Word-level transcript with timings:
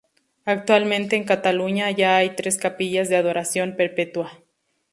Actualmente 0.45 1.15
en 1.15 1.25
Cataluña 1.25 1.91
ya 1.91 2.15
hay 2.17 2.35
tres 2.35 2.57
Capillas 2.57 3.07
de 3.07 3.17
Adoración 3.17 3.75
Perpetua. 3.75 4.31